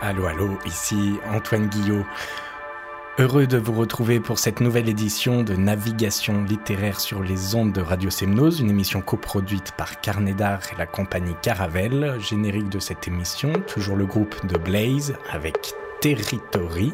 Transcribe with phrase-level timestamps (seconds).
[0.00, 2.06] Allô, allô, ici Antoine Guillot.
[3.18, 7.80] Heureux de vous retrouver pour cette nouvelle édition de Navigation littéraire sur les ondes de
[7.80, 12.14] Radio Semnose, une émission coproduite par Carnet d'Art et la compagnie Caravelle.
[12.20, 16.92] Générique de cette émission, toujours le groupe de Blaze avec Territory.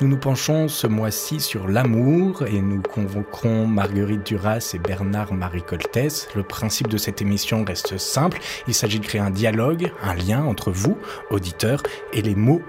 [0.00, 6.28] Nous nous penchons ce mois-ci sur l'amour et nous convoquerons Marguerite Duras et Bernard-Marie Coltès.
[6.36, 8.38] Le principe de cette émission reste simple.
[8.68, 10.96] Il s'agit de créer un dialogue, un lien entre vous,
[11.30, 12.62] auditeurs, et les mots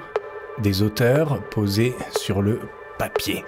[0.58, 2.62] des auteurs posés sur le
[2.98, 3.46] papier.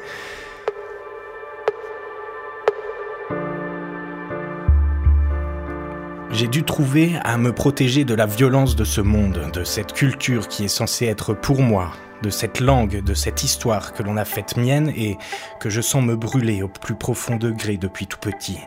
[6.29, 10.47] J'ai dû trouver à me protéger de la violence de ce monde, de cette culture
[10.47, 14.25] qui est censée être pour moi, de cette langue, de cette histoire que l'on a
[14.25, 15.17] faite mienne et
[15.59, 18.59] que je sens me brûler au plus profond degré depuis tout petit.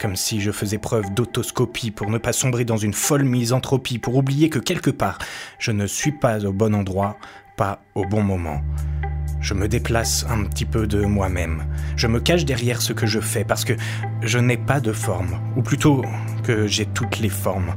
[0.00, 4.16] Comme si je faisais preuve d'autoscopie pour ne pas sombrer dans une folle misanthropie, pour
[4.16, 5.18] oublier que quelque part,
[5.58, 7.18] je ne suis pas au bon endroit,
[7.56, 8.60] pas au bon moment.
[9.40, 11.64] Je me déplace un petit peu de moi-même.
[11.96, 13.72] Je me cache derrière ce que je fais parce que
[14.22, 16.02] je n'ai pas de forme, ou plutôt
[16.44, 17.74] que j'ai toutes les formes,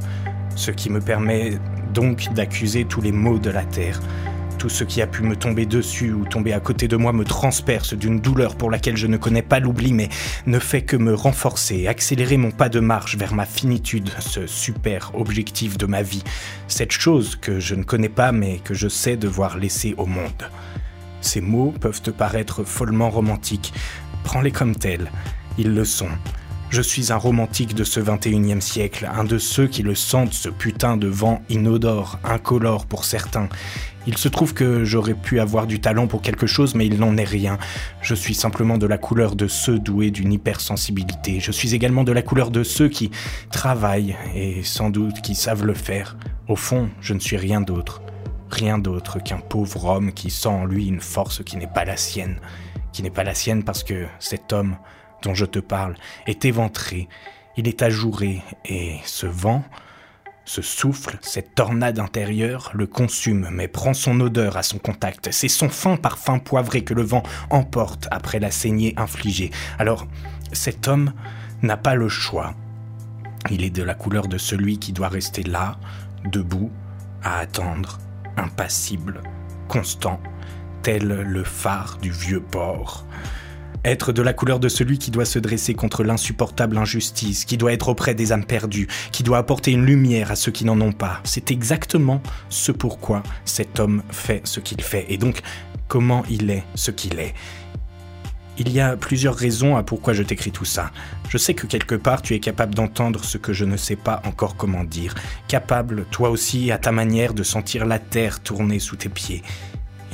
[0.56, 1.58] ce qui me permet
[1.94, 4.00] donc d'accuser tous les maux de la terre,
[4.66, 7.24] tout ce qui a pu me tomber dessus ou tomber à côté de moi me
[7.24, 10.10] transperce d'une douleur pour laquelle je ne connais pas l'oubli, mais
[10.48, 15.12] ne fait que me renforcer, accélérer mon pas de marche vers ma finitude, ce super
[15.14, 16.24] objectif de ma vie,
[16.68, 20.50] cette chose que je ne connais pas mais que je sais devoir laisser au monde.
[21.22, 23.72] Ces mots peuvent te paraître follement romantiques.
[24.24, 25.12] Prends-les comme tels.
[25.60, 26.10] Ils le sont.
[26.70, 30.50] Je suis un romantique de ce 21e siècle, un de ceux qui le sentent ce
[30.50, 33.50] putain de vent inodore, incolore pour certains,
[34.08, 37.18] il se trouve que j'aurais pu avoir du talent pour quelque chose, mais il n'en
[37.18, 37.58] est rien.
[38.02, 41.40] Je suis simplement de la couleur de ceux doués d'une hypersensibilité.
[41.40, 43.10] Je suis également de la couleur de ceux qui
[43.52, 46.18] travaillent et sans doute qui savent le faire.
[46.48, 48.04] Au fond, je ne suis rien d'autre.
[48.52, 51.98] Rien d'autre qu'un pauvre homme qui sent en lui une force qui n'est pas la
[51.98, 52.40] sienne.
[52.94, 54.78] Qui n'est pas la sienne parce que cet homme
[55.26, 55.96] dont je te parle
[56.28, 57.10] est éventré,
[57.58, 59.64] il est ajouré, et ce vent,
[60.46, 65.30] ce souffle, cette tornade intérieure, le consume, mais prend son odeur à son contact.
[65.32, 69.50] C'est son fin parfum poivré que le vent emporte après la saignée infligée.
[69.80, 70.06] Alors,
[70.54, 71.12] cet homme
[71.64, 72.54] n'a pas le choix.
[73.50, 75.78] Il est de la couleur de celui qui doit rester là,
[76.26, 76.72] debout,
[77.24, 77.98] à attendre,
[78.38, 79.22] impassible,
[79.68, 80.20] constant,
[80.84, 83.06] tel le phare du vieux port.
[83.86, 87.72] Être de la couleur de celui qui doit se dresser contre l'insupportable injustice, qui doit
[87.72, 90.92] être auprès des âmes perdues, qui doit apporter une lumière à ceux qui n'en ont
[90.92, 91.22] pas.
[91.24, 92.20] C'est exactement
[92.50, 95.42] ce pourquoi cet homme fait ce qu'il fait, et donc
[95.88, 97.36] comment il est ce qu'il est?
[98.58, 100.92] Il y a plusieurs raisons à pourquoi je t'écris tout ça.
[101.30, 104.24] Je sais que quelque part tu es capable d'entendre ce que je ne sais pas
[104.26, 105.14] encore comment dire,
[105.48, 109.44] capable, toi aussi, à ta manière, de sentir la terre tourner sous tes pieds.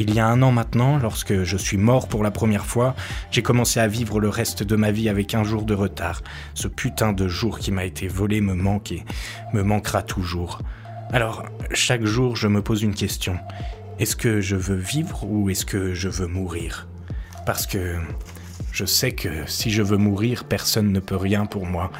[0.03, 2.95] Il y a un an maintenant, lorsque je suis mort pour la première fois,
[3.29, 6.23] j'ai commencé à vivre le reste de ma vie avec un jour de retard.
[6.55, 9.05] Ce putain de jour qui m'a été volé me manque et
[9.53, 10.57] me manquera toujours.
[11.11, 13.37] Alors, chaque jour, je me pose une question.
[13.99, 16.87] Est-ce que je veux vivre ou est-ce que je veux mourir?
[17.45, 17.97] Parce que
[18.71, 21.91] je sais que si je veux mourir, personne ne peut rien pour moi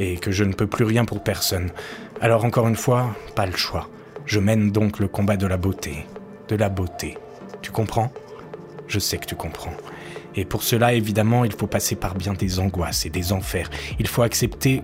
[0.00, 1.70] et que je ne peux plus rien pour personne.
[2.20, 3.88] Alors encore une fois, pas le choix.
[4.26, 6.04] Je mène donc le combat de la beauté.
[6.48, 7.16] De la beauté.
[7.64, 8.12] Tu comprends?
[8.88, 9.72] Je sais que tu comprends.
[10.36, 13.70] Et pour cela, évidemment, il faut passer par bien des angoisses et des enfers.
[13.98, 14.82] Il faut accepter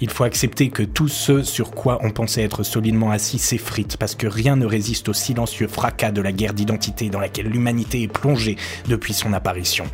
[0.00, 4.14] il faut accepter que tout ce sur quoi on pensait être solidement assis s'effrite, parce
[4.14, 8.08] que rien ne résiste au silencieux fracas de la guerre d'identité dans laquelle l'humanité est
[8.08, 9.86] plongée depuis son apparition.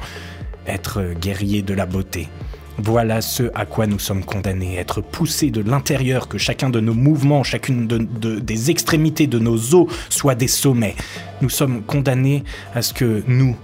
[0.67, 2.29] Être guerrier de la beauté,
[2.79, 6.95] voilà ce à quoi nous sommes condamnés, être poussés de l'intérieur, que chacun de nos
[6.95, 10.97] mouvements, chacune des extrémités de nos os soit des sommets.
[11.41, 12.43] Nous sommes condamnés
[12.75, 13.57] à ce que nous,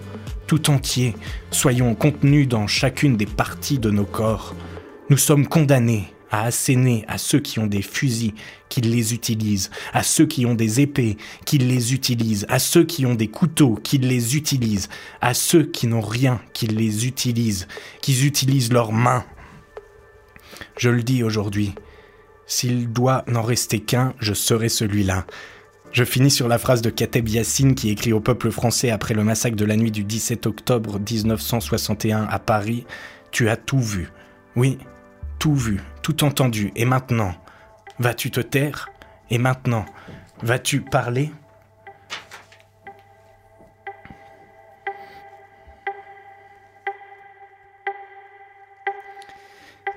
[0.47, 1.15] tout entiers,
[1.51, 4.55] soyons contenus dans chacune des parties de nos corps.
[5.09, 8.35] Nous sommes condamnés à asséner à ceux qui ont des fusils,
[8.69, 13.05] qu'ils les utilisent, à ceux qui ont des épées, qu'ils les utilisent, à ceux qui
[13.07, 14.89] ont des couteaux, qu'ils les utilisent,
[15.21, 17.67] à ceux qui n'ont rien, qu'ils les utilisent,
[18.01, 19.25] qu'ils utilisent leurs mains.
[20.77, 21.75] Je le dis aujourd'hui,
[22.47, 25.27] s'il doit n'en rester qu'un, je serai celui-là.
[25.93, 29.25] Je finis sur la phrase de Kateb Yassine qui écrit au peuple français après le
[29.25, 32.87] massacre de la nuit du 17 octobre 1961 à Paris.
[33.33, 34.13] Tu as tout vu.
[34.55, 34.79] Oui,
[35.41, 37.35] tout vu, tout entendu, et maintenant,
[37.99, 38.91] vas-tu te taire?
[39.31, 39.87] Et maintenant,
[40.43, 41.33] vas-tu parler?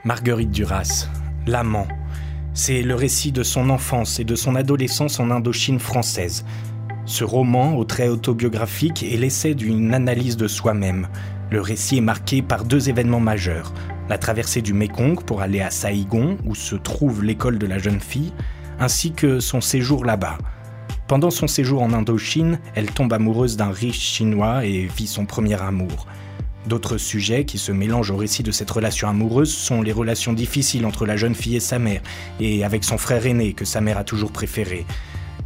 [0.06, 1.10] Marguerite Duras,
[1.46, 1.88] l'amant.
[2.54, 6.46] C'est le récit de son enfance et de son adolescence en Indochine française.
[7.06, 11.10] Ce roman, au trait autobiographique, est l'essai d'une analyse de soi-même.
[11.52, 13.74] Le récit est marqué par deux événements majeurs.
[14.10, 18.02] La traversée du Mékong pour aller à Saïgon, où se trouve l'école de la jeune
[18.02, 18.34] fille,
[18.80, 20.38] ainsi que son séjour là-bas.
[21.08, 25.62] Pendant son séjour en Indochine, elle tombe amoureuse d'un riche chinois et vit son premier
[25.62, 26.08] amour.
[26.68, 30.86] D'autres sujets qui se mélangent au récit de cette relation amoureuse sont les relations difficiles
[30.86, 32.02] entre la jeune fille et sa mère,
[32.40, 34.86] et avec son frère aîné que sa mère a toujours préféré.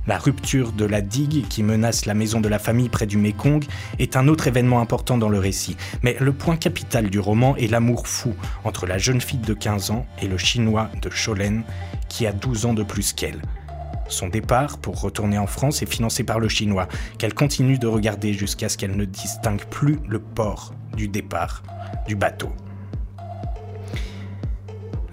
[0.07, 3.65] La rupture de la digue qui menace la maison de la famille près du Mékong
[4.00, 5.75] est un autre événement important dans le récit.
[6.01, 8.33] Mais le point capital du roman est l'amour fou
[8.63, 11.63] entre la jeune fille de 15 ans et le chinois de Cholen
[12.07, 13.42] qui a 12 ans de plus qu'elle.
[14.07, 16.88] Son départ pour retourner en France est financé par le chinois,
[17.18, 21.63] qu'elle continue de regarder jusqu'à ce qu'elle ne distingue plus le port du départ
[22.07, 22.54] du bateau.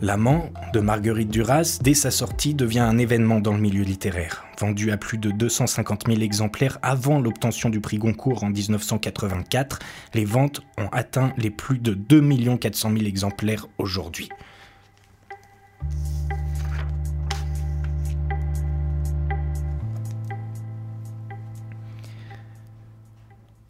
[0.01, 4.44] L'amant de Marguerite Duras, dès sa sortie, devient un événement dans le milieu littéraire.
[4.59, 9.81] Vendu à plus de 250 000 exemplaires avant l'obtention du prix Goncourt en 1984,
[10.15, 14.29] les ventes ont atteint les plus de 2 400 000 exemplaires aujourd'hui.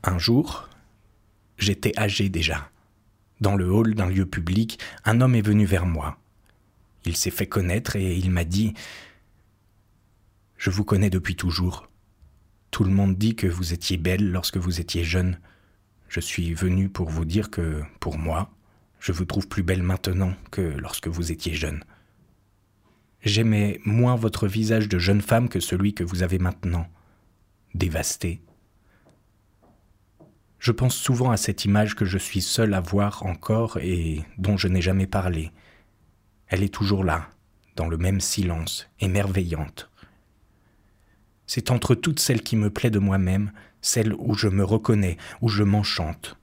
[0.02, 0.69] Un jour,
[1.56, 2.69] j'étais âgé déjà.
[3.40, 6.19] Dans le hall d'un lieu public, un homme est venu vers moi.
[7.06, 8.75] Il s'est fait connaître et il m'a dit
[10.64, 11.90] Je vous connais depuis toujours.
[12.70, 15.38] Tout le monde dit que vous étiez belle lorsque vous étiez jeune.
[16.08, 18.50] Je suis venu pour vous dire que, pour moi,
[18.99, 21.84] je vous trouve plus belle maintenant que lorsque vous étiez jeune.
[23.20, 26.88] J'aimais moins votre visage de jeune femme que celui que vous avez maintenant,
[27.75, 28.40] dévasté,
[30.61, 34.56] je pense souvent à cette image que je suis seul à voir encore et dont
[34.56, 35.52] je n'ai jamais parlé.
[36.46, 37.28] Elle est toujours là,
[37.76, 39.90] dans le même silence, émerveillante.
[41.46, 43.52] C'est entre toutes celles qui me plaît de moi-même,
[43.82, 46.37] celle où je me reconnais, où je m'enchante.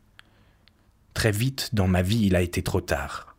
[1.14, 3.36] Très vite, dans ma vie, il a été trop tard.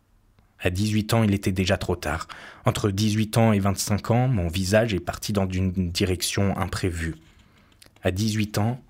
[0.59, 2.29] À 18 ans, il était déjà trop tard.
[2.65, 7.17] Entre 18 ans et 25 ans, mon visage est parti dans une direction imprévue.
[8.03, 8.81] À 18 ans,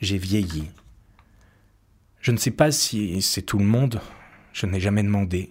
[0.00, 0.70] j'ai vieilli.
[2.20, 4.00] Je ne sais pas si c'est tout le monde,
[4.52, 5.50] je n'ai jamais demandé.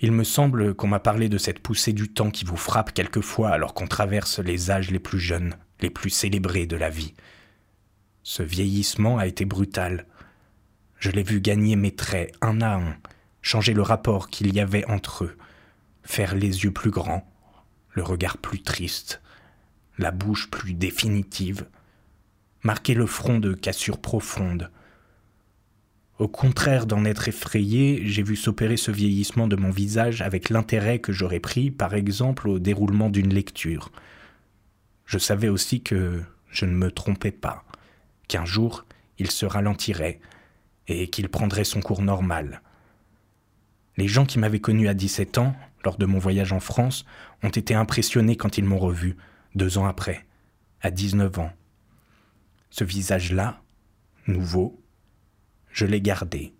[0.00, 3.50] Il me semble qu'on m'a parlé de cette poussée du temps qui vous frappe quelquefois
[3.50, 7.14] alors qu'on traverse les âges les plus jeunes, les plus célébrés de la vie.
[8.22, 10.06] Ce vieillissement a été brutal.
[10.98, 12.96] Je l'ai vu gagner mes traits un à un,
[13.42, 15.36] changer le rapport qu'il y avait entre eux,
[16.02, 17.30] faire les yeux plus grands,
[17.92, 19.22] le regard plus triste,
[19.98, 21.66] la bouche plus définitive,
[22.62, 24.70] marquer le front de cassures profondes,
[26.18, 31.00] au contraire d'en être effrayé, j'ai vu s'opérer ce vieillissement de mon visage avec l'intérêt
[31.00, 33.90] que j'aurais pris, par exemple, au déroulement d'une lecture.
[35.06, 37.64] Je savais aussi que je ne me trompais pas,
[38.28, 38.84] qu'un jour
[39.18, 40.20] il se ralentirait
[40.86, 42.62] et qu'il prendrait son cours normal.
[43.96, 47.04] Les gens qui m'avaient connu à 17 ans, lors de mon voyage en France,
[47.42, 49.16] ont été impressionnés quand ils m'ont revu,
[49.54, 50.26] deux ans après,
[50.80, 51.52] à 19 ans.
[52.70, 53.60] Ce visage-là,
[54.26, 54.80] nouveau,
[55.74, 56.54] je l'ai gardé.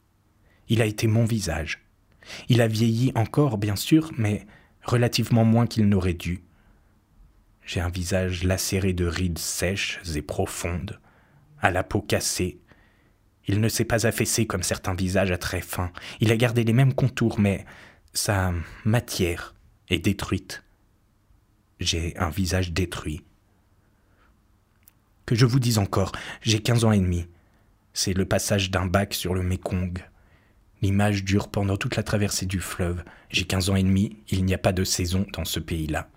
[0.69, 1.87] Il a été mon visage.
[2.49, 4.45] Il a vieilli encore, bien sûr, mais
[4.83, 6.43] relativement moins qu'il n'aurait dû.
[7.65, 11.01] J'ai un visage lacéré de rides sèches et profondes,
[11.61, 12.59] à la peau cassée.
[13.47, 15.93] Il ne s'est pas affaissé comme certains visages à traits fins.
[16.21, 17.65] Il a gardé les mêmes contours, mais
[18.13, 18.53] sa
[18.85, 19.55] matière
[19.91, 20.65] est détruite.
[21.79, 23.23] J'ai un visage détruit.
[25.25, 27.27] Que je vous dise encore, j'ai quinze ans et demi.
[27.97, 30.05] C'est le passage d'un bac sur le Mékong.
[30.83, 33.05] L'image dure pendant toute la traversée du fleuve.
[33.31, 36.09] J'ai 15 ans et demi, il n'y a pas de saison dans ce pays-là.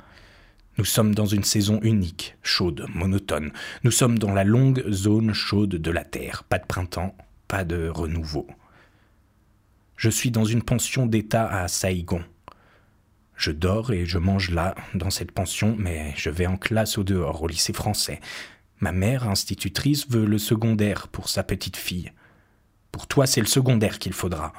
[0.80, 3.52] Nous sommes dans une saison unique, chaude, monotone.
[3.84, 6.44] Nous sommes dans la longue zone chaude de la Terre.
[6.46, 7.16] Pas de printemps,
[7.48, 8.48] pas de renouveau.
[9.98, 12.24] Je suis dans une pension d'État à Saïgon.
[13.36, 17.04] Je dors et je mange là, dans cette pension, mais je vais en classe au
[17.04, 18.20] dehors, au lycée français.
[18.80, 22.12] Ma mère, institutrice, veut le secondaire pour sa petite fille.
[22.92, 24.54] Pour toi, c'est le secondaire qu'il faudra.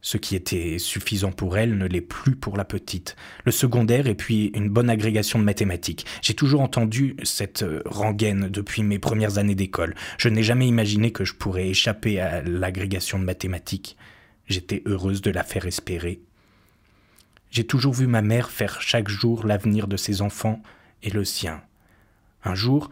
[0.00, 3.16] Ce qui était suffisant pour elle ne l'est plus pour la petite.
[3.44, 6.04] Le secondaire et puis une bonne agrégation de mathématiques.
[6.20, 9.94] J'ai toujours entendu cette rengaine depuis mes premières années d'école.
[10.18, 13.96] Je n'ai jamais imaginé que je pourrais échapper à l'agrégation de mathématiques.
[14.46, 16.20] J'étais heureuse de la faire espérer.
[17.50, 20.60] J'ai toujours vu ma mère faire chaque jour l'avenir de ses enfants
[21.02, 21.62] et le sien.
[22.44, 22.90] Un jour,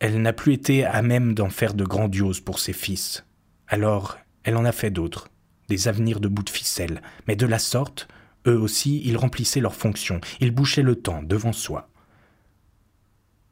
[0.00, 3.24] elle n'a plus été à même d'en faire de grandioses pour ses fils.
[3.68, 5.28] Alors, elle en a fait d'autres,
[5.68, 8.08] des avenirs de bout de ficelle, mais de la sorte,
[8.46, 11.88] eux aussi, ils remplissaient leurs fonctions, ils bouchaient le temps devant soi.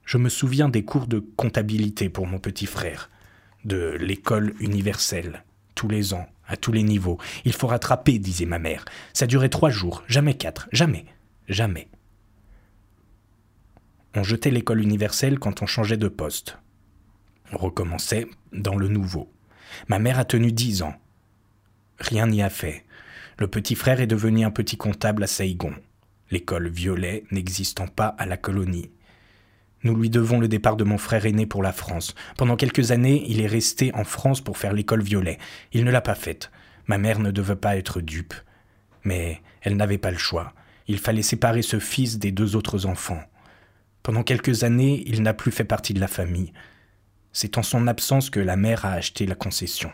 [0.04, 3.10] Je me souviens des cours de comptabilité pour mon petit frère,
[3.64, 5.44] de l'école universelle,
[5.76, 7.18] tous les ans, à tous les niveaux.
[7.44, 8.84] Il faut rattraper, disait ma mère.
[9.12, 11.06] Ça durait trois jours, jamais quatre, jamais,
[11.49, 11.88] jamais.
[14.14, 16.59] On jetait l'école universelle quand on changeait de poste.
[17.52, 19.33] On recommençait dans le nouveau.
[19.88, 20.95] Ma mère a tenu dix ans.
[21.99, 22.85] Rien n'y a fait.
[23.38, 25.75] Le petit frère est devenu un petit comptable à Saigon,
[26.31, 28.90] l'école Violet n'existant pas à la colonie.
[29.83, 32.14] Nous lui devons le départ de mon frère aîné pour la France.
[32.37, 35.38] Pendant quelques années, il est resté en France pour faire l'école Violet.
[35.73, 36.50] Il ne l'a pas faite.
[36.87, 38.35] Ma mère ne devait pas être dupe.
[39.05, 40.52] Mais elle n'avait pas le choix.
[40.87, 43.23] Il fallait séparer ce fils des deux autres enfants.
[44.02, 46.52] Pendant quelques années, il n'a plus fait partie de la famille.
[47.33, 49.92] C'est en son absence que la mère a acheté la concession.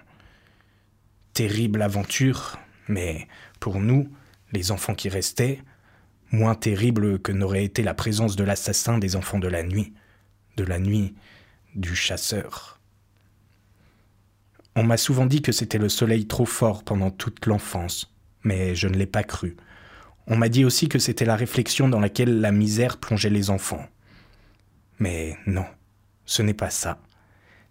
[1.34, 2.58] Terrible aventure,
[2.88, 3.26] mais
[3.60, 4.08] pour nous,
[4.52, 5.60] les enfants qui restaient,
[6.30, 9.92] moins terrible que n'aurait été la présence de l'assassin des enfants de la nuit,
[10.56, 11.14] de la nuit
[11.74, 12.80] du chasseur.
[14.76, 18.88] On m'a souvent dit que c'était le soleil trop fort pendant toute l'enfance, mais je
[18.88, 19.56] ne l'ai pas cru.
[20.26, 23.86] On m'a dit aussi que c'était la réflexion dans laquelle la misère plongeait les enfants.
[24.98, 25.64] Mais non,
[26.24, 26.98] ce n'est pas ça.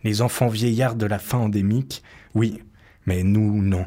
[0.04, 2.04] Les enfants vieillards de la faim endémique,
[2.34, 2.62] oui,
[3.06, 3.86] mais nous, non.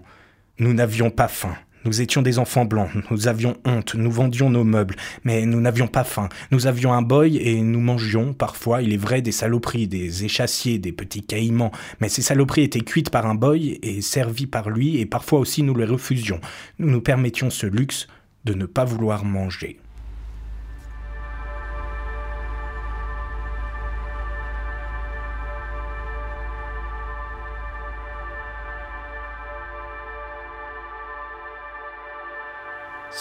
[0.59, 1.55] Nous n'avions pas faim.
[1.85, 5.87] Nous étions des enfants blancs, nous avions honte, nous vendions nos meubles, mais nous n'avions
[5.87, 6.29] pas faim.
[6.51, 10.79] Nous avions un boy et nous mangions, parfois, il est vrai, des saloperies, des échassiers,
[10.79, 14.99] des petits caïmans, mais ces saloperies étaient cuites par un boy et servies par lui,
[14.99, 16.41] et parfois aussi nous les refusions.
[16.81, 18.09] Nous nous permettions ce luxe
[18.45, 19.79] de ne pas vouloir manger.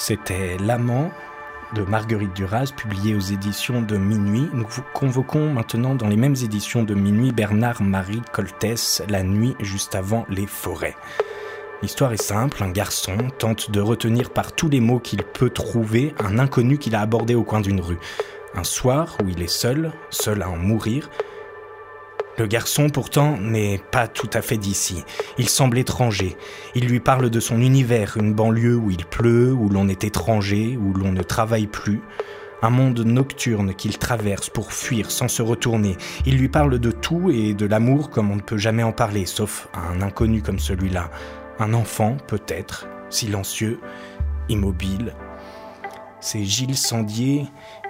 [0.08, 1.12] C'était L'amant
[1.76, 4.48] de Marguerite Duras, publié aux éditions de Minuit.
[4.54, 9.96] Nous vous convoquons maintenant dans les mêmes éditions de Minuit Bernard-Marie Coltès, La nuit juste
[9.96, 10.96] avant les forêts.
[11.82, 16.16] L'histoire est simple, un garçon tente de retenir par tous les mots qu'il peut trouver
[16.20, 18.00] un inconnu qu'il a abordé au coin d'une rue.
[18.56, 21.10] Un soir où il est seul, seul à en mourir,
[22.38, 25.04] le garçon, pourtant, n'est pas tout à fait d'ici.
[25.40, 26.38] Il semble étranger.
[26.76, 30.78] Il lui parle de son univers, une banlieue où il pleut, où l'on est étranger,
[30.80, 32.02] où l'on ne travaille plus.
[32.62, 35.98] Un monde nocturne qu'il traverse pour fuir sans se retourner.
[36.28, 39.26] Il lui parle de tout et de l'amour comme on ne peut jamais en parler,
[39.26, 41.10] sauf à un inconnu comme celui-là.
[41.60, 43.80] Un enfant, peut-être, silencieux,
[44.48, 45.14] immobile.
[46.20, 47.46] C'est Gilles Sandier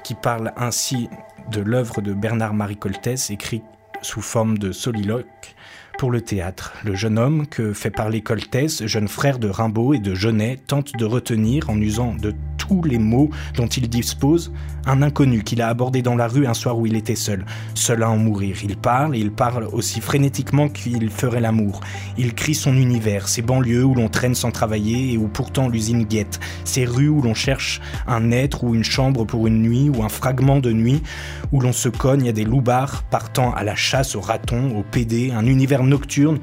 [0.05, 1.09] qui parle ainsi
[1.51, 3.63] de l'œuvre de Bernard-Marie Coltès, écrite
[4.01, 5.55] sous forme de soliloque
[5.97, 6.73] pour le théâtre.
[6.85, 10.95] Le jeune homme que fait parler Coltès, jeune frère de Rimbaud et de Genet, tente
[10.95, 12.33] de retenir, en usant de
[12.67, 14.51] tous les mots dont il dispose,
[14.85, 18.03] un inconnu qu'il a abordé dans la rue un soir où il était seul, seul
[18.03, 18.57] à en mourir.
[18.63, 21.81] Il parle, il parle aussi frénétiquement qu'il ferait l'amour.
[22.17, 26.05] Il crie son univers, ces banlieues où l'on traîne sans travailler et où pourtant l'usine
[26.05, 30.03] guette, ces rues où l'on cherche un être ou une chambre pour une nuit ou
[30.03, 31.03] un fragment de nuit,
[31.51, 35.31] où l'on se cogne à des loupards partant à la chasse aux ratons, aux PD,
[35.31, 36.39] un univers nocturne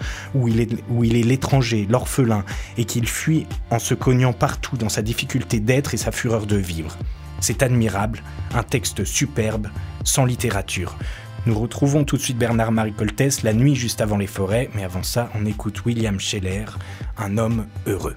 [0.48, 2.44] il est, où il est l'étranger, l'orphelin,
[2.76, 6.56] et qu'il fuit en se cognant partout dans sa difficulté d'être et sa fureur de
[6.56, 6.96] vivre.
[7.40, 8.22] C'est admirable,
[8.54, 9.68] un texte superbe,
[10.04, 10.96] sans littérature.
[11.46, 15.02] Nous retrouvons tout de suite Bernard-Marie Coltès la nuit juste avant les forêts, mais avant
[15.02, 16.64] ça, on écoute William Scheller,
[17.18, 18.16] un homme heureux.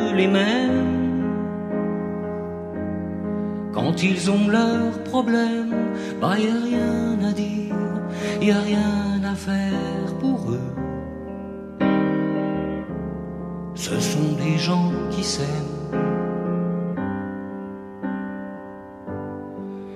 [0.13, 0.91] les mêmes
[3.73, 5.73] Quand ils ont leurs problèmes,
[6.19, 7.75] bah y a rien à dire,
[8.41, 10.73] y a rien à faire pour eux.
[13.75, 15.47] Ce sont des gens qui s'aiment.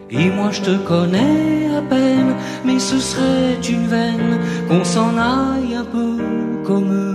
[0.10, 5.76] Et moi je te connais à peine, mais ce serait une veine qu'on s'en aille
[5.76, 6.18] un peu
[6.64, 7.15] comme eux.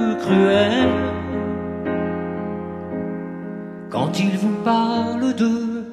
[0.21, 1.11] cruels
[3.89, 5.83] Quand ils vous parlent d'eux,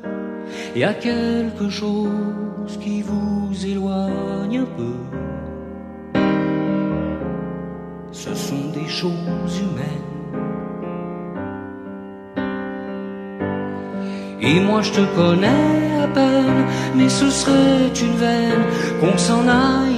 [0.74, 4.96] il y a quelque chose qui vous éloigne un peu.
[8.12, 10.08] Ce sont des choses humaines.
[14.40, 16.64] Et moi je te connais à peine,
[16.96, 18.64] mais ce serait une veine
[19.00, 19.97] qu'on s'en aille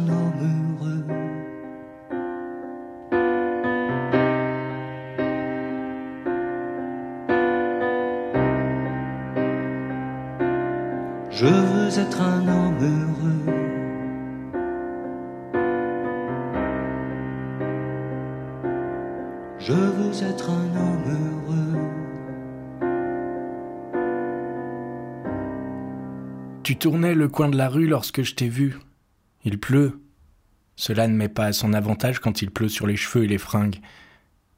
[11.91, 13.45] veux être un homme heureux.
[19.59, 21.79] Je veux être un homme heureux.
[26.63, 28.77] Tu tournais le coin de la rue lorsque je t'ai vu.
[29.43, 29.99] Il pleut.
[30.77, 33.37] Cela ne met pas à son avantage quand il pleut sur les cheveux et les
[33.37, 33.81] fringues.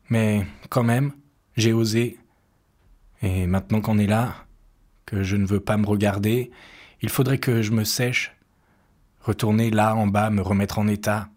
[0.09, 1.13] Mais quand même,
[1.57, 2.19] j'ai osé.
[3.23, 4.35] Et maintenant qu'on est là,
[5.05, 6.51] que je ne veux pas me regarder,
[7.03, 8.35] il faudrait que je me sèche,
[9.19, 11.29] retourner là en bas, me remettre en état.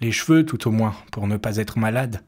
[0.00, 2.24] Les cheveux tout au moins, pour ne pas être malade.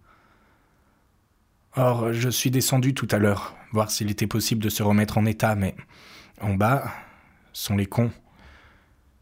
[1.77, 5.27] Or, je suis descendu tout à l'heure, voir s'il était possible de se remettre en
[5.27, 5.77] état, mais
[6.41, 6.93] en bas,
[7.53, 8.11] sont les cons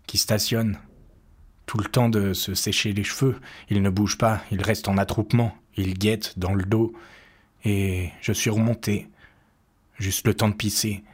[0.07, 0.79] qui stationnent
[1.67, 3.39] tout le temps de se sécher les cheveux.
[3.69, 6.95] Ils ne bougent pas, ils restent en attroupement, ils guettent dans le dos.
[7.67, 9.11] Et je suis remonté,
[9.99, 11.05] juste le temps de pisser,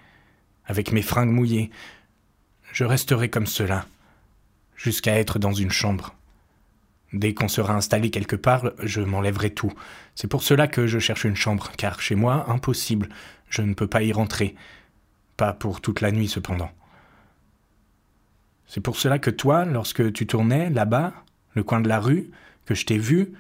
[0.65, 1.73] avec mes fringues mouillées.
[2.75, 3.87] Je resterai comme cela,
[4.75, 6.13] jusqu'à être dans une chambre.
[7.13, 9.73] Dès qu'on sera installé quelque part, je m'enlèverai tout.
[10.17, 13.11] C'est pour cela que je cherche une chambre, car chez moi, impossible,
[13.49, 14.57] je ne peux pas y rentrer.
[15.37, 16.73] Pas pour toute la nuit cependant.
[18.67, 21.13] C'est pour cela que toi, lorsque tu tournais là-bas,
[21.53, 22.29] le coin de la rue,
[22.67, 23.35] que je t'ai vu,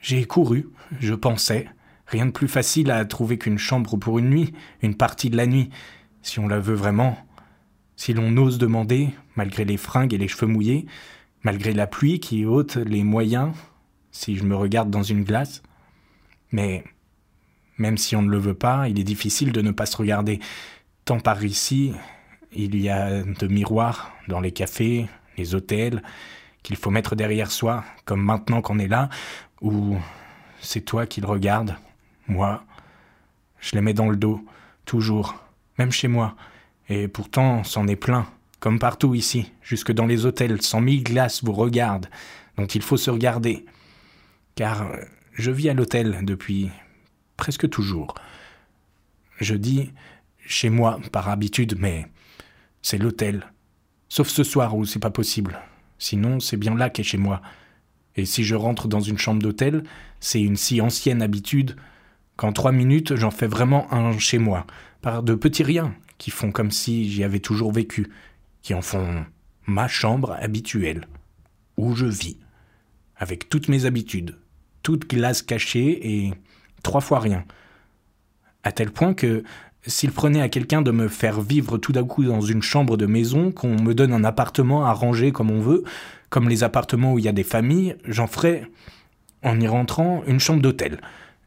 [0.00, 1.68] j'ai couru, je pensais.
[2.08, 5.46] Rien de plus facile à trouver qu'une chambre pour une nuit, une partie de la
[5.46, 5.70] nuit,
[6.22, 7.24] si on la veut vraiment.
[7.96, 10.86] Si l'on ose demander, malgré les fringues et les cheveux mouillés,
[11.42, 13.54] malgré la pluie qui ôte les moyens,
[14.10, 15.62] si je me regarde dans une glace.
[16.52, 16.84] Mais,
[17.78, 20.40] même si on ne le veut pas, il est difficile de ne pas se regarder,
[21.04, 21.92] tant par ici,
[22.52, 26.02] il y a de miroirs dans les cafés, les hôtels,
[26.62, 29.10] qu'il faut mettre derrière soi, comme maintenant qu'on est là,
[29.60, 29.96] ou
[30.60, 31.76] c'est toi qui le regardes,
[32.26, 32.64] moi.
[33.60, 34.44] Je les mets dans le dos,
[34.84, 35.34] toujours,
[35.78, 36.36] même chez moi.
[36.88, 38.26] Et pourtant, c'en est plein,
[38.60, 42.08] comme partout ici, jusque dans les hôtels, cent mille glaces vous regardent,
[42.56, 43.64] dont il faut se regarder.
[44.54, 44.86] Car
[45.32, 46.70] je vis à l'hôtel depuis
[47.36, 48.14] presque toujours.
[49.40, 49.92] Je dis
[50.46, 52.06] chez moi par habitude, mais
[52.82, 53.46] c'est l'hôtel.
[54.08, 55.58] Sauf ce soir où c'est pas possible.
[55.98, 57.40] Sinon, c'est bien là qu'est chez moi.
[58.16, 59.82] Et si je rentre dans une chambre d'hôtel,
[60.20, 61.76] c'est une si ancienne habitude
[62.36, 64.66] qu'en trois minutes, j'en fais vraiment un chez moi,
[65.02, 68.10] par de petits riens qui font comme si j'y avais toujours vécu,
[68.62, 69.24] qui en font
[69.66, 71.06] ma chambre habituelle,
[71.76, 72.38] où je vis,
[73.16, 74.36] avec toutes mes habitudes,
[74.82, 76.34] toutes glaces cachées et
[76.82, 77.44] trois fois rien.
[78.62, 79.42] À tel point que
[79.86, 83.06] s'il prenait à quelqu'un de me faire vivre tout d'un coup dans une chambre de
[83.06, 85.84] maison, qu'on me donne un appartement à ranger comme on veut,
[86.30, 88.70] comme les appartements où il y a des familles, j'en ferais,
[89.42, 91.00] en y rentrant, une chambre d'hôtel.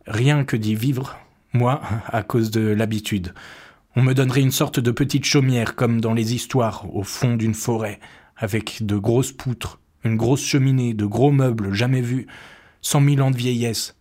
[0.05, 1.17] Rien que d'y vivre,
[1.53, 3.33] moi, à cause de l'habitude.
[3.99, 7.55] On me donnerait une sorte de petite chaumière, comme dans les histoires, au fond d'une
[7.55, 7.99] forêt,
[8.37, 12.27] avec de grosses poutres, une grosse cheminée, de gros meubles jamais vus,
[12.83, 13.95] cent mille ans de vieillesse.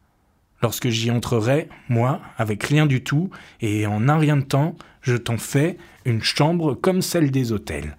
[0.61, 3.31] Lorsque j'y entrerai, moi, avec rien du tout,
[3.63, 7.97] et en un rien de temps, je t'en fais une chambre comme celle des hôtels,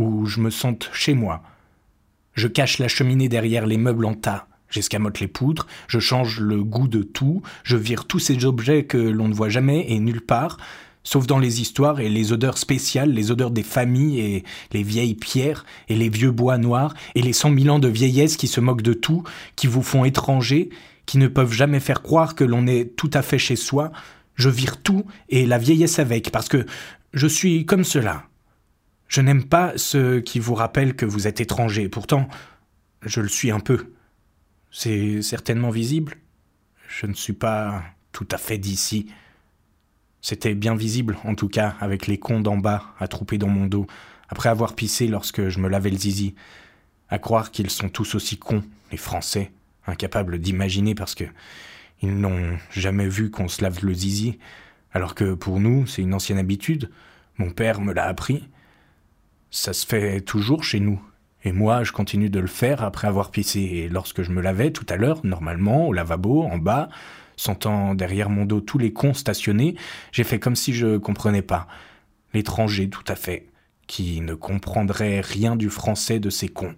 [0.00, 1.44] où je me sente chez moi.
[2.34, 6.64] Je cache la cheminée derrière les meubles en tas, j'escamote les poutres, je change le
[6.64, 10.20] goût de tout, je vire tous ces objets que l'on ne voit jamais et nulle
[10.20, 10.56] part,
[11.04, 15.14] sauf dans les histoires et les odeurs spéciales, les odeurs des familles et les vieilles
[15.14, 18.60] pierres et les vieux bois noirs et les cent mille ans de vieillesse qui se
[18.60, 19.24] moquent de tout,
[19.56, 20.70] qui vous font étranger,
[21.06, 23.92] qui ne peuvent jamais faire croire que l'on est tout à fait chez soi.
[24.34, 26.64] Je vire tout et la vieillesse avec, parce que
[27.12, 28.24] je suis comme cela.
[29.08, 32.28] Je n'aime pas ceux qui vous rappellent que vous êtes étranger, pourtant
[33.04, 33.86] je le suis un peu.
[34.70, 36.14] C'est certainement visible.
[36.88, 39.06] Je ne suis pas tout à fait d'ici.
[40.22, 43.86] C'était bien visible, en tout cas, avec les cons d'en bas attroupés dans mon dos,
[44.28, 46.34] après avoir pissé lorsque je me lavais le zizi.
[47.10, 49.50] À croire qu'ils sont tous aussi cons, les Français,
[49.86, 51.24] incapables d'imaginer parce que
[52.02, 54.38] ils n'ont jamais vu qu'on se lave le zizi,
[54.92, 56.90] alors que pour nous, c'est une ancienne habitude.
[57.38, 58.48] Mon père me l'a appris.
[59.50, 61.00] Ça se fait toujours chez nous.
[61.44, 63.60] Et moi, je continue de le faire après avoir pissé.
[63.60, 66.88] Et lorsque je me lavais tout à l'heure, normalement, au lavabo, en bas,
[67.36, 69.76] sentant derrière mon dos tous les cons stationnés,
[70.12, 71.66] j'ai fait comme si je comprenais pas.
[72.34, 73.48] L'étranger, tout à fait,
[73.86, 76.74] qui ne comprendrait rien du français de ces cons.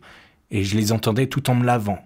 [0.51, 1.99] Et je les entendais tout en me lavant.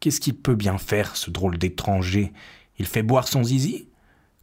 [0.00, 2.32] Qu'est-ce qu'il peut bien faire, ce drôle d'étranger?
[2.78, 3.88] Il fait boire son zizi?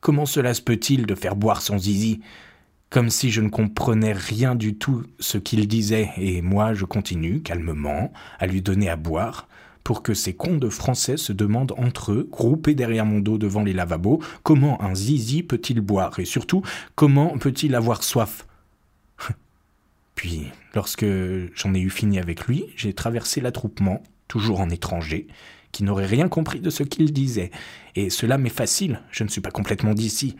[0.01, 2.21] Comment cela se peut-il de faire boire son zizi?
[2.89, 7.41] Comme si je ne comprenais rien du tout ce qu'il disait, et moi je continue,
[7.41, 9.47] calmement, à lui donner à boire,
[9.85, 13.61] pour que ces cons de Français se demandent entre eux, groupés derrière mon dos devant
[13.61, 16.63] les lavabos, comment un zizi peut-il boire, et surtout,
[16.95, 18.47] comment peut-il avoir soif?
[20.15, 21.05] Puis, lorsque
[21.53, 25.27] j'en ai eu fini avec lui, j'ai traversé l'attroupement, toujours en étranger,
[25.71, 27.51] qui n'aurait rien compris de ce qu'il disait.
[27.95, 30.35] Et cela m'est facile, je ne suis pas complètement d'ici.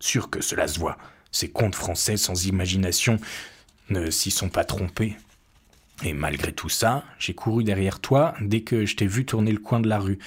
[0.00, 0.98] Sûr que cela se voit.
[1.30, 3.18] Ces contes français sans imagination
[3.88, 5.16] ne s'y sont pas trompés.
[6.02, 9.58] Et malgré tout ça, j'ai couru derrière toi dès que je t'ai vu tourner le
[9.58, 10.18] coin de la rue.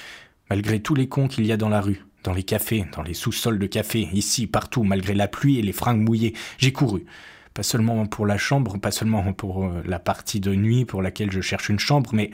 [0.50, 3.16] Malgré tous les cons qu'il y a dans la rue, dans les cafés, dans les
[3.16, 7.06] sous-sols de café, ici, partout, malgré la pluie et les fringues mouillées, j'ai couru.
[7.56, 11.32] Pas seulement pour la chambre, pas seulement pour euh, la partie de nuit pour laquelle
[11.32, 12.32] je cherche une chambre, mais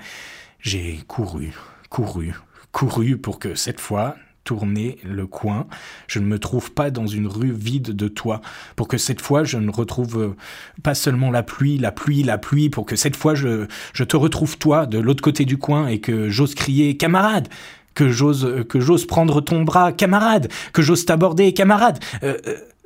[0.60, 1.54] j'ai couru,
[1.89, 2.34] couru,
[2.71, 4.15] couru pour que cette fois,
[4.50, 5.68] tourner le coin,
[6.08, 8.42] je ne me trouve pas dans une rue vide de toi,
[8.76, 10.36] pour que cette fois je ne retrouve euh,
[10.82, 14.58] pas seulement la pluie, la pluie, la pluie, pour que cette fois je, te retrouve
[14.58, 17.48] toi de l'autre côté du coin et que j'ose crier camarade,
[17.94, 22.40] que j'ose que j'ose prendre ton bras camarade, que j'ose t'aborder camarade, euh,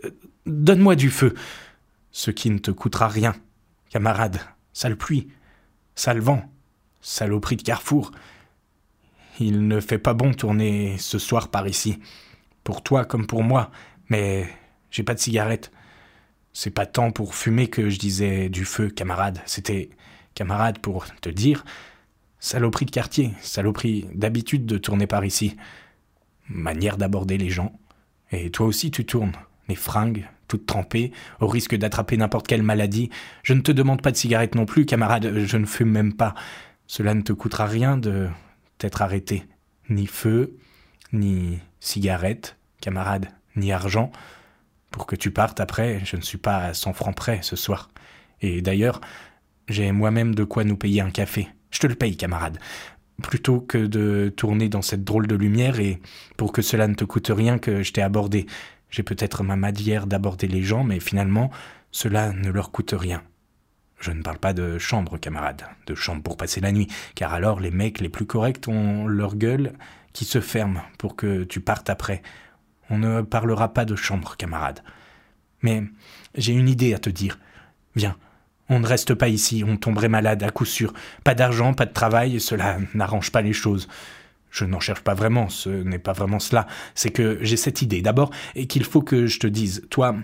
[0.03, 0.09] euh,
[0.45, 1.33] donne-moi du feu,
[2.11, 3.35] ce qui ne te coûtera rien,
[3.89, 4.41] camarade,
[4.73, 5.29] sale pluie,
[5.95, 6.43] sale vent,
[6.99, 8.11] saloperie de carrefour.
[9.39, 11.99] Il ne fait pas bon tourner ce soir par ici.
[12.63, 13.71] Pour toi comme pour moi.
[14.09, 14.47] Mais
[14.91, 15.71] j'ai pas de cigarette.
[16.53, 19.41] C'est pas tant pour fumer que je disais du feu, camarade.
[19.45, 19.89] C'était
[20.35, 21.65] camarade pour te dire
[22.39, 25.55] saloperie de quartier, saloperie d'habitude de tourner par ici.
[26.49, 27.71] Manière d'aborder les gens.
[28.31, 29.31] Et toi aussi tu tournes.
[29.69, 33.09] Les fringues, toutes trempées, au risque d'attraper n'importe quelle maladie.
[33.43, 36.35] Je ne te demande pas de cigarette non plus, camarade, je ne fume même pas.
[36.85, 38.27] Cela ne te coûtera rien de
[38.79, 39.45] être arrêté.
[39.89, 40.57] Ni feu,
[41.11, 44.11] ni cigarette, camarade, ni argent.
[44.91, 47.89] Pour que tu partes après, je ne suis pas à cent francs près ce soir.
[48.41, 49.01] Et d'ailleurs,
[49.67, 51.47] j'ai moi-même de quoi nous payer un café.
[51.71, 52.59] Je te le paye, camarade.
[53.21, 55.99] Plutôt que de tourner dans cette drôle de lumière et
[56.37, 58.45] pour que cela ne te coûte rien que je t'ai abordé.
[58.89, 61.49] J'ai peut-être ma manière d'aborder les gens, mais finalement,
[61.91, 63.23] cela ne leur coûte rien.
[64.03, 67.61] Je ne parle pas de chambre, camarade, de chambre pour passer la nuit, car alors
[67.61, 69.71] les mecs les plus corrects ont leur gueule
[70.11, 72.21] qui se ferme pour que tu partes après.
[72.89, 74.83] On ne parlera pas de chambre, camarade.
[75.61, 75.83] Mais
[76.35, 77.39] j'ai une idée à te dire.
[77.95, 78.17] Viens,
[78.67, 80.93] on ne reste pas ici, on tomberait malade à coup sûr.
[81.23, 83.87] Pas d'argent, pas de travail, cela n'arrange pas les choses.
[84.51, 86.67] Je n'en cherche pas vraiment, ce n'est pas vraiment cela.
[86.93, 89.87] C'est que j'ai cette idée d'abord et qu'il faut que je te dise.
[89.89, 90.17] Toi,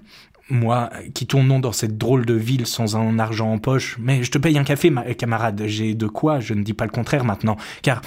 [0.50, 4.32] moi, qui tournons dans cette drôle de ville sans un argent en poche, mais je
[4.32, 7.24] te paye un café, ma camarade, j'ai de quoi, je ne dis pas le contraire
[7.24, 8.02] maintenant, car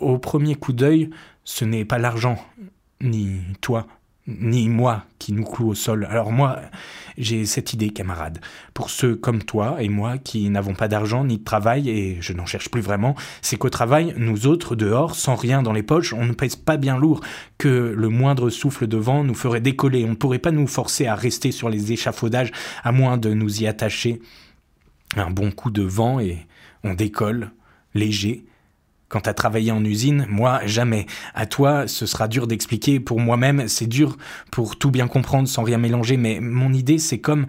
[0.00, 1.10] au premier coup d'œil,
[1.44, 2.36] ce n'est pas l'argent,
[3.00, 3.86] ni toi,
[4.26, 6.06] ni moi qui nous cloue au sol.
[6.08, 6.60] Alors moi,
[7.18, 8.38] j'ai cette idée, camarade.
[8.72, 12.32] Pour ceux comme toi et moi qui n'avons pas d'argent ni de travail, et je
[12.32, 16.12] n'en cherche plus vraiment, c'est qu'au travail, nous autres, dehors, sans rien dans les poches,
[16.12, 17.20] on ne pèse pas bien lourd,
[17.58, 20.04] que le moindre souffle de vent nous ferait décoller.
[20.04, 22.52] On ne pourrait pas nous forcer à rester sur les échafaudages,
[22.84, 24.20] à moins de nous y attacher.
[25.16, 26.46] Un bon coup de vent et
[26.84, 27.50] on décolle,
[27.94, 28.44] léger,
[29.12, 31.04] Quant à travailler en usine, moi, jamais.
[31.34, 32.98] À toi, ce sera dur d'expliquer.
[32.98, 34.16] Pour moi-même, c'est dur
[34.50, 36.16] pour tout bien comprendre sans rien mélanger.
[36.16, 37.44] Mais mon idée, c'est comme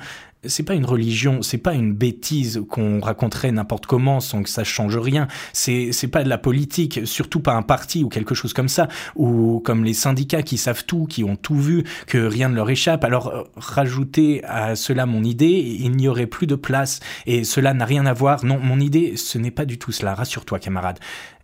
[0.46, 4.66] c'est pas une religion, c'est pas une bêtise qu'on raconterait n'importe comment sans que ça
[4.66, 5.28] change rien.
[5.54, 8.88] C'est c'est pas de la politique, surtout pas un parti ou quelque chose comme ça,
[9.16, 12.70] ou comme les syndicats qui savent tout, qui ont tout vu, que rien ne leur
[12.70, 13.04] échappe.
[13.04, 17.86] Alors rajouter à cela mon idée, il n'y aurait plus de place et cela n'a
[17.86, 18.44] rien à voir.
[18.44, 20.14] Non, mon idée, ce n'est pas du tout cela.
[20.14, 21.00] Rassure-toi, camarade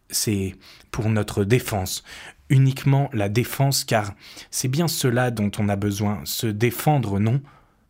[0.09, 0.55] c'est
[0.91, 2.03] pour notre défense,
[2.49, 4.13] uniquement la défense, car
[4.51, 7.41] c'est bien cela dont on a besoin, se défendre, non?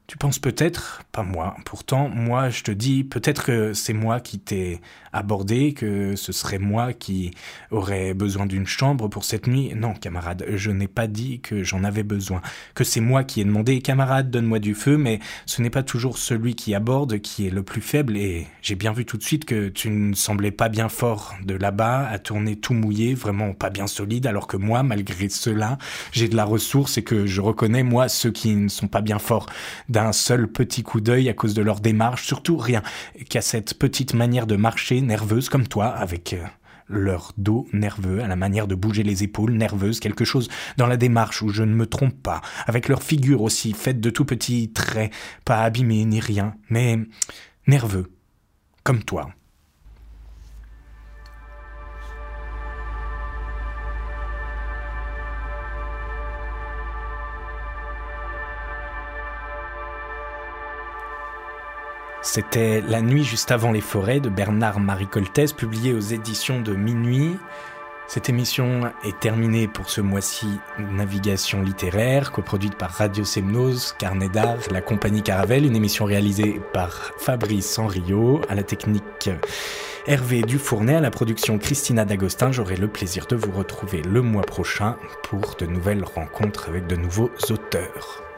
[0.10, 4.40] Tu penses peut-être, pas moi, pourtant moi je te dis peut-être que c'est moi qui
[4.40, 4.82] t'ai
[5.14, 7.32] abordé, que ce serait moi qui
[7.70, 9.72] aurais besoin d'une chambre pour cette nuit.
[9.76, 12.42] Non, camarade, je n'ai pas dit que j'en avais besoin,
[12.74, 16.18] que c'est moi qui ai demandé, camarade, donne-moi du feu, mais ce n'est pas toujours
[16.18, 19.46] celui qui aborde qui est le plus faible, et j'ai bien vu tout de suite
[19.46, 23.70] que tu ne semblais pas bien fort de là-bas, à tourner tout mouillé, vraiment pas
[23.70, 25.78] bien solide, alors que moi, malgré cela,
[26.12, 29.20] j'ai de la ressource et que je reconnais, moi, ceux qui ne sont pas bien
[29.20, 29.46] forts
[30.06, 32.82] un seul petit coup d'œil à cause de leur démarche, surtout rien
[33.30, 36.44] qu'à cette petite manière de marcher nerveuse comme toi, avec euh,
[36.88, 40.98] leur dos nerveux, à la manière de bouger les épaules nerveuses, quelque chose dans la
[40.98, 44.72] démarche où je ne me trompe pas, avec leur figure aussi faite de tout petits
[44.72, 45.14] traits,
[45.46, 47.00] pas abîmés ni rien, mais
[47.68, 48.12] nerveux,
[48.84, 49.30] comme toi.
[62.32, 67.36] C'était La nuit juste avant les forêts de Bernard-Marie Coltès, publié aux éditions de Minuit.
[68.08, 74.60] Cette émission est terminée pour ce mois-ci Navigation littéraire, coproduite par Radio Semnose, Carnet d'art,
[74.70, 79.32] la compagnie Caravelle, une émission réalisée par Fabrice Henriot, à la technique
[80.06, 82.52] Hervé Dufournet, à la production Christina D'Agostin.
[82.52, 86.96] J'aurai le plaisir de vous retrouver le mois prochain pour de nouvelles rencontres avec de
[86.96, 88.29] nouveaux auteurs.